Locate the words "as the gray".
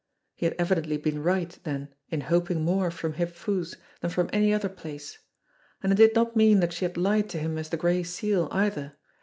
7.55-8.01